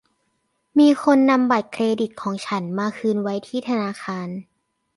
[0.79, 4.27] มีคนนำบัตรเครดิตของฉันมาคืนไว้ที่ธนาคาร